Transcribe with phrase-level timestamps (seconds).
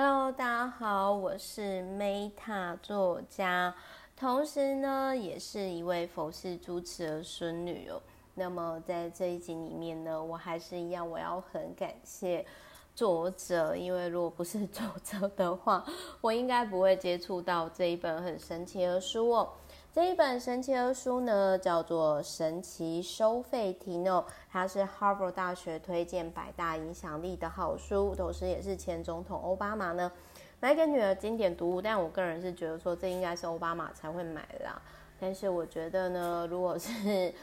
[0.00, 3.74] Hello，大家好，我是 Meta 作家，
[4.16, 8.00] 同时呢，也是一位佛系主持的孙女哦。
[8.36, 12.46] 那么在这一集里面呢，我还是一样，我要很感谢
[12.94, 15.84] 作者，因为如果不是作者的话，
[16.20, 19.48] 我应该不会接触到这一本很神奇的书哦。
[19.98, 30.12] 这一本神奇的书呢，叫做《神奇收费题》哦，它是哈佛大学推荐百大影响力的好书，同时也是前总统奥巴马呢
[30.60, 31.82] 买给女儿经典读物。
[31.82, 34.80] 但我个人是觉得说，这应该是奥巴马才会买啦。
[35.18, 37.34] 但是我觉得呢，如果是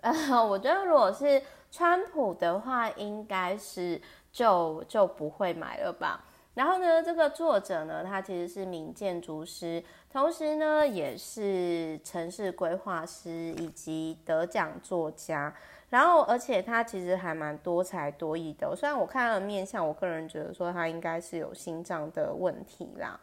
[0.00, 4.00] 呃，我觉得如果是川普的话，应该是
[4.32, 6.24] 就就不会买了吧。
[6.54, 9.82] 然后呢，这个作者呢，他其实是名建筑师，
[10.12, 15.54] 同时呢，也是城市规划师以及得奖作家。
[15.90, 18.74] 然后，而且他其实还蛮多才多艺的。
[18.74, 23.18] 虽然我看他的面相，我个人觉得说他应该是有心脏的问题啦。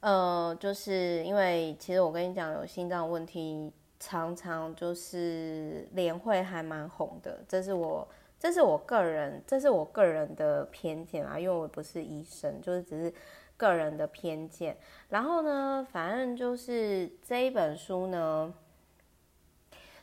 [0.00, 8.06] 呃，就是因为其实我跟你讲，有心脏问题常常就是脸会还蛮红的，这是我。
[8.38, 13.12] 这是我个人，这是我个人的偏见啊，因为我不是医生，就是只是
[13.56, 14.76] 个人的偏见。
[15.08, 18.54] 然后呢，反正就是这一本书呢，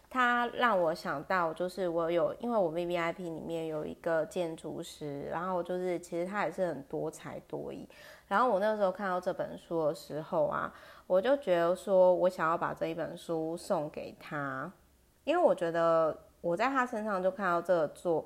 [0.09, 7.87] 它让我想到，就是我有，因为我 VVIP 里面有一个建筑师，然后就是其实他也是很多才多艺。
[8.27, 10.73] 然后我那时候看到这本书的时候啊，
[11.07, 14.69] 我就觉得说我想要把这一本书送给他，
[15.23, 16.24] 因为我觉得。
[16.45, 18.23] 我在他身上就看到这个作，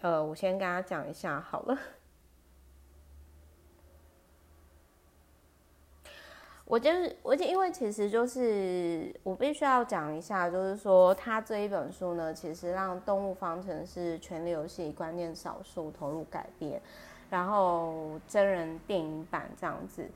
[0.00, 1.76] 呃，我先跟他讲一下好了。
[6.64, 16.80] 我就是我，因为其实就是我必须要讲一下，就是说他这一本书呢，其实让《动物方程式》《权力游戏》观念少数投入改编，
[17.28, 20.08] 然后真人电影版这样子，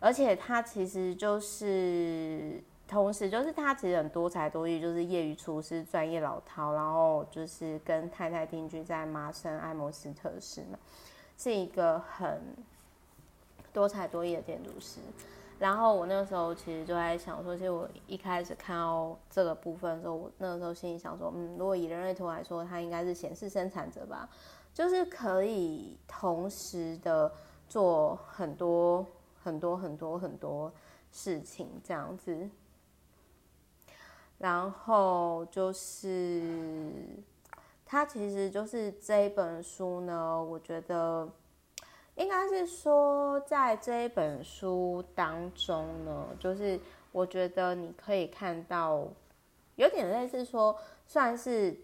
[0.00, 2.60] 而且他其实就是。
[2.86, 10.78] 同时，就是他其实很多才多艺，就是业余厨师、专业老饕，然后就是跟太太定居在麻省爱默斯特市嘛，
[11.38, 12.40] 是一个很
[13.72, 15.00] 多才多艺的建筑师。
[15.58, 24.28] 然后我那时候其实就在想说，其实我一开始看到这个部分的时候，我那个时候心里想说，嗯，如果以人类图来说，他应该是显示生产者吧，
[24.74, 27.32] 就是可以同时的
[27.68, 29.06] 做很多
[29.42, 30.70] 很多很多很多
[31.12, 32.50] 事情这样子。
[34.38, 36.42] 然后就是，
[37.86, 41.28] 他其实就是这一本书呢，我觉得
[42.16, 46.78] 应该是说，在这一本书当中呢，就是
[47.12, 49.06] 我觉得你可以看到，
[49.76, 51.76] 有点类似说，算是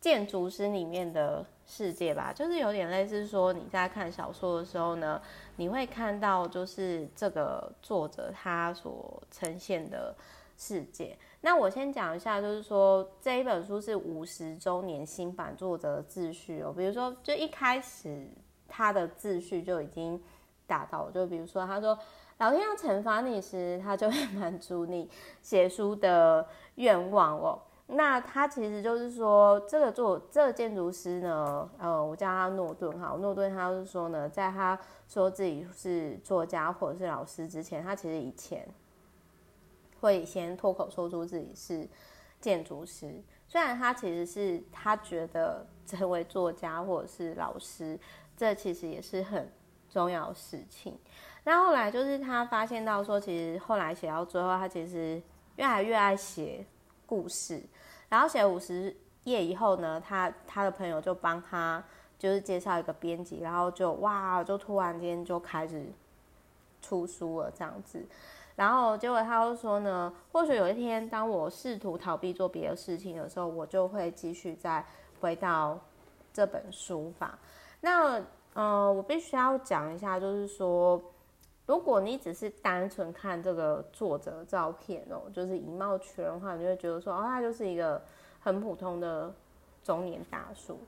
[0.00, 5.20] 建筑师里面的世界吧，就是有点类似说，你在看小说的时候呢，
[5.56, 10.14] 你会看到就是这个作者他所呈现的
[10.58, 11.16] 世界。
[11.40, 16.74] 那我先讲一下，就是说这一本书是五十周年新版作者的自序哦。
[16.76, 18.26] 比如说，就一开始
[18.66, 20.20] 他的自序就已经
[20.66, 21.96] 打到，就比如说他说
[22.38, 25.08] 老天要惩罚你时，他就会满足你
[25.40, 27.62] 写书的愿望哦。
[27.86, 34.76] 那他其实就是说，这个做这个建筑师呢，呃，我叫他诺顿哈，诺顿他是说呢，在他
[35.06, 38.68] 说自己是作家或者是老师之前，他其实以前。
[40.00, 41.88] 会先脱口说出自己是
[42.40, 47.98] 建筑师，虽然他其实是他觉得成为作家或者是老师，
[48.36, 49.50] 这其实也是很
[49.90, 50.98] 重要的事情。
[51.44, 55.20] 那后来就是他发现到说，其实后来写到最后，他其实
[55.56, 56.64] 越来越爱写
[57.06, 57.62] 故事。
[58.08, 58.94] 然后写五十
[59.24, 61.82] 页以后呢，他他的朋友就帮他
[62.18, 65.86] 就是介绍一个编辑，然后就哇，就突然间就开始
[66.80, 68.06] 出书了这样子。
[68.58, 74.84] 然后结果他又说呢，或许有一天，当我试图逃避做别的事情的时候，我就会继续再
[75.20, 75.78] 回到
[76.32, 77.38] 这本书法。
[77.80, 78.20] 那
[78.54, 81.00] 呃，我必须要讲一下，就是说，
[81.66, 88.02] 如果你只是单纯看这个作者的照片哦，就是以貌取人的话，你就会觉得说，哦，他就是一个
[88.40, 89.32] 很普通的
[89.84, 90.80] 中年大叔。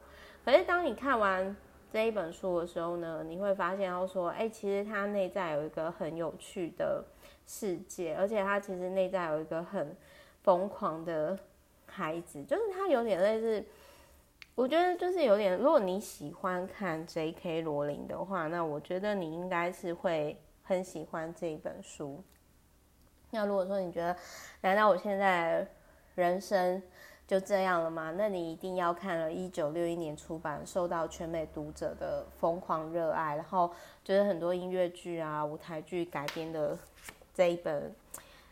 [0.44, 1.56] 可是当你看完
[1.92, 7.04] 这一本书的时候呢，你会发现，要说，哎，其实他内在有一个很有趣的。
[7.52, 9.96] 世界，而且他其实内在有一个很
[10.44, 11.36] 疯狂的
[11.84, 13.64] 孩子，就是他有点类似，
[14.54, 17.62] 我觉得就是有点，如果你喜欢看 J.K.
[17.62, 22.22] 罗琳的话，那我觉得你应该是会很喜欢这一本书。
[23.32, 24.16] 那如果说你觉得，
[24.60, 25.66] 难道我现在
[26.14, 26.80] 人生
[27.26, 28.14] 就这样了吗？
[28.16, 33.72] 那你一定要看了一九六一年出版、受到全美读者的疯狂热爱，然后
[34.04, 36.78] 就是很多音乐剧啊、舞台剧改编的
[37.40, 37.94] 这一本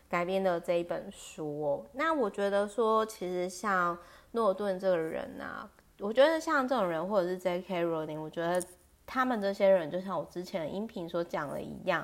[0.09, 1.85] 改编的这一本书哦。
[1.93, 3.95] 那我觉得说，其实像
[4.31, 5.69] 诺顿这个人啊，
[5.99, 7.85] 我觉得像这种人，或者是 J.K.
[7.85, 8.59] Rowling，我觉得
[9.05, 12.03] 他们这些人，就像我之前的音频所讲的一样，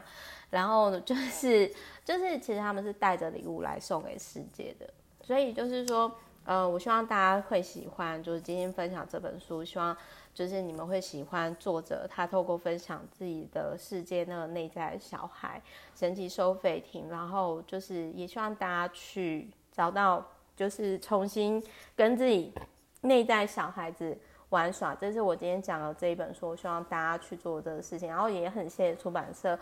[0.51, 1.67] 然后就是
[2.03, 4.87] 就是，其实他们是带着礼物来送给世界的，
[5.23, 6.15] 所以就是说。
[6.45, 9.97] 呃，我希望大家会喜欢，就是今天分享这本书，希望
[10.31, 15.59] 就是你们会喜欢作者他透过分享自己的世界那个内在小孩
[15.95, 20.23] 神奇收费亭，然后就是也希望大家去找到，
[20.55, 21.61] 就是重新
[21.95, 22.53] 跟自己
[23.01, 24.15] 内在小孩子
[24.49, 29.57] 玩耍，这是我今天讲的这一本书，我希望大家去做这个事情，然后也很谢谢出版社。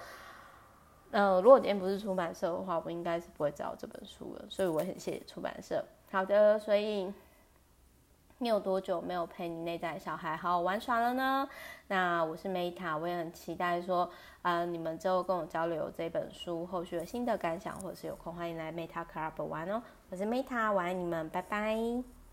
[1.12, 5.82] 呃，如果今天不是出版社的话，我应该是不会找这本书了，所以我很谢谢出版社。
[6.14, 7.12] 好的，所以
[8.38, 11.50] 你有多久没有陪你内在小孩好好玩耍了呢？
[11.88, 14.08] 那我是 Meta，我也很期待说，
[14.44, 19.82] 嗯，你们之后跟我交流这本书后续的新的感想，或者是有空欢迎来 Meta Club 玩哦。
[20.12, 22.13] 我是 Meta，我爱你们，拜拜。